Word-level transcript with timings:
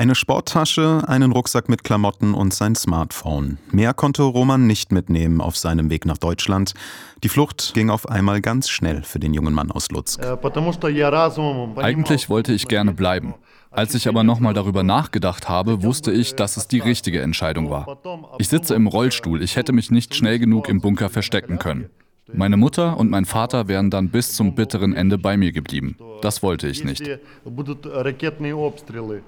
Eine 0.00 0.14
Sporttasche, 0.14 1.02
einen 1.08 1.30
Rucksack 1.30 1.68
mit 1.68 1.84
Klamotten 1.84 2.32
und 2.32 2.54
sein 2.54 2.74
Smartphone. 2.74 3.58
Mehr 3.70 3.92
konnte 3.92 4.22
Roman 4.22 4.66
nicht 4.66 4.92
mitnehmen 4.92 5.42
auf 5.42 5.58
seinem 5.58 5.90
Weg 5.90 6.06
nach 6.06 6.16
Deutschland. 6.16 6.72
Die 7.22 7.28
Flucht 7.28 7.74
ging 7.74 7.90
auf 7.90 8.08
einmal 8.08 8.40
ganz 8.40 8.70
schnell 8.70 9.02
für 9.02 9.18
den 9.18 9.34
jungen 9.34 9.52
Mann 9.52 9.70
aus 9.70 9.90
Lutsk. 9.90 10.24
Eigentlich 11.76 12.30
wollte 12.30 12.54
ich 12.54 12.66
gerne 12.66 12.94
bleiben. 12.94 13.34
Als 13.70 13.94
ich 13.94 14.08
aber 14.08 14.24
nochmal 14.24 14.54
darüber 14.54 14.82
nachgedacht 14.82 15.50
habe, 15.50 15.82
wusste 15.82 16.12
ich, 16.12 16.34
dass 16.34 16.56
es 16.56 16.66
die 16.66 16.78
richtige 16.78 17.20
Entscheidung 17.20 17.68
war. 17.68 17.98
Ich 18.38 18.48
sitze 18.48 18.74
im 18.74 18.86
Rollstuhl, 18.86 19.42
ich 19.42 19.56
hätte 19.56 19.74
mich 19.74 19.90
nicht 19.90 20.14
schnell 20.14 20.38
genug 20.38 20.70
im 20.70 20.80
Bunker 20.80 21.10
verstecken 21.10 21.58
können. 21.58 21.90
Meine 22.32 22.56
Mutter 22.56 22.96
und 22.96 23.10
mein 23.10 23.24
Vater 23.24 23.68
wären 23.68 23.90
dann 23.90 24.10
bis 24.10 24.34
zum 24.34 24.54
bitteren 24.54 24.94
Ende 24.94 25.18
bei 25.18 25.36
mir 25.36 25.52
geblieben. 25.52 25.96
Das 26.22 26.42
wollte 26.42 26.68
ich 26.68 26.84
nicht. 26.84 27.02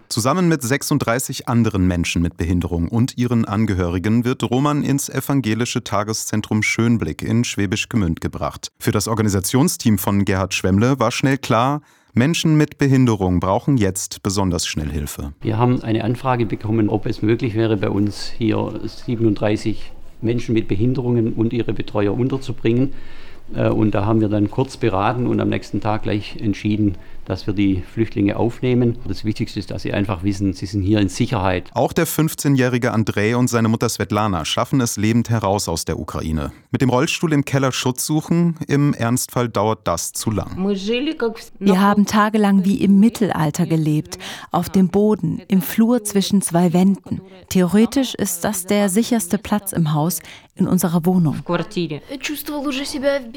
Zusammen 0.08 0.48
mit 0.48 0.62
36 0.62 1.48
anderen 1.48 1.86
Menschen 1.86 2.22
mit 2.22 2.36
Behinderung 2.36 2.88
und 2.88 3.18
ihren 3.18 3.44
Angehörigen 3.44 4.24
wird 4.24 4.42
Roman 4.44 4.82
ins 4.82 5.08
evangelische 5.08 5.84
Tageszentrum 5.84 6.62
Schönblick 6.62 7.22
in 7.22 7.44
Schwäbisch 7.44 7.88
Gemünd 7.88 8.20
gebracht. 8.20 8.72
Für 8.78 8.92
das 8.92 9.08
Organisationsteam 9.08 9.98
von 9.98 10.24
Gerhard 10.24 10.54
Schwemmle 10.54 10.98
war 10.98 11.10
schnell 11.10 11.38
klar, 11.38 11.82
Menschen 12.14 12.58
mit 12.58 12.76
Behinderung 12.76 13.40
brauchen 13.40 13.78
jetzt 13.78 14.22
besonders 14.22 14.66
schnell 14.66 14.90
Hilfe. 14.90 15.32
Wir 15.40 15.56
haben 15.56 15.82
eine 15.82 16.04
Anfrage 16.04 16.44
bekommen, 16.44 16.90
ob 16.90 17.06
es 17.06 17.22
möglich 17.22 17.54
wäre, 17.54 17.78
bei 17.78 17.88
uns 17.88 18.30
hier 18.36 18.80
37 18.84 19.92
Menschen 20.22 20.54
mit 20.54 20.68
Behinderungen 20.68 21.32
und 21.34 21.52
ihre 21.52 21.72
Betreuer 21.72 22.14
unterzubringen. 22.14 22.94
Äh, 23.54 23.68
und 23.68 23.92
da 23.94 24.04
haben 24.04 24.20
wir 24.20 24.28
dann 24.28 24.50
kurz 24.50 24.76
beraten 24.76 25.26
und 25.26 25.40
am 25.40 25.48
nächsten 25.48 25.80
Tag 25.80 26.02
gleich 26.02 26.36
entschieden, 26.40 26.96
dass 27.24 27.46
wir 27.46 27.54
die 27.54 27.82
Flüchtlinge 27.82 28.36
aufnehmen. 28.36 28.98
Das 29.06 29.24
Wichtigste 29.24 29.60
ist, 29.60 29.70
dass 29.70 29.82
sie 29.82 29.92
einfach 29.92 30.22
wissen, 30.22 30.52
sie 30.54 30.66
sind 30.66 30.82
hier 30.82 31.00
in 31.00 31.08
Sicherheit. 31.08 31.70
Auch 31.72 31.92
der 31.92 32.06
15-jährige 32.06 32.92
Andrei 32.92 33.36
und 33.36 33.48
seine 33.48 33.68
Mutter 33.68 33.88
Svetlana 33.88 34.44
schaffen 34.44 34.80
es 34.80 34.96
lebend 34.96 35.30
heraus 35.30 35.68
aus 35.68 35.84
der 35.84 35.98
Ukraine. 35.98 36.52
Mit 36.70 36.82
dem 36.82 36.90
Rollstuhl 36.90 37.32
im 37.32 37.44
Keller 37.44 37.72
Schutz 37.72 38.06
suchen, 38.06 38.56
im 38.66 38.92
Ernstfall 38.94 39.48
dauert 39.48 39.86
das 39.86 40.12
zu 40.12 40.30
lang. 40.30 40.56
Wir 41.58 41.80
haben 41.80 42.06
tagelang 42.06 42.64
wie 42.64 42.82
im 42.82 42.98
Mittelalter 42.98 43.66
gelebt, 43.66 44.18
auf 44.50 44.68
dem 44.68 44.88
Boden, 44.88 45.42
im 45.48 45.62
Flur 45.62 46.02
zwischen 46.04 46.42
zwei 46.42 46.72
Wänden. 46.72 47.20
Theoretisch 47.50 48.14
ist 48.14 48.44
das 48.44 48.66
der 48.66 48.88
sicherste 48.88 49.38
Platz 49.38 49.72
im 49.72 49.92
Haus, 49.94 50.20
in 50.54 50.66
unserer 50.66 51.04
Wohnung. 51.04 51.42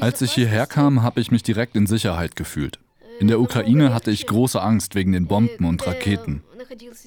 Als 0.00 0.22
ich 0.22 0.32
hierher 0.32 0.66
kam, 0.66 1.02
habe 1.02 1.20
ich 1.20 1.30
mich 1.30 1.42
direkt 1.42 1.76
in 1.76 1.86
Sicherheit 1.86 2.36
gefühlt. 2.36 2.78
In 3.18 3.28
der 3.28 3.40
Ukraine 3.40 3.94
hatte 3.94 4.10
ich 4.10 4.26
große 4.26 4.60
Angst 4.60 4.94
wegen 4.94 5.12
den 5.12 5.26
Bomben 5.26 5.64
und 5.64 5.86
Raketen. 5.86 6.42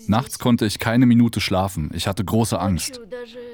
Nachts 0.08 0.40
konnte 0.40 0.66
ich 0.66 0.80
keine 0.80 1.06
Minute 1.06 1.40
schlafen. 1.42 1.92
Ich 1.94 2.08
hatte 2.08 2.24
große 2.26 2.60
Angst. 2.60 3.00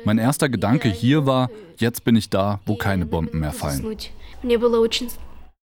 Mein 0.05 0.17
erster 0.17 0.47
Gedanke 0.47 0.87
hier 0.87 1.25
war, 1.25 1.49
jetzt 1.77 2.05
bin 2.05 2.15
ich 2.15 2.29
da, 2.29 2.61
wo 2.65 2.75
keine 2.75 3.05
Bomben 3.05 3.39
mehr 3.39 3.51
fallen. 3.51 3.97